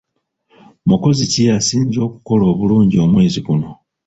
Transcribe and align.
Mukozi 0.89 1.23
ki 1.31 1.43
asinze 1.57 1.97
okukola 2.07 2.43
obulungi 2.51 2.95
omwezi 3.05 3.39
guno? 3.45 3.69